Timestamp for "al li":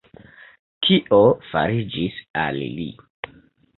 2.47-2.89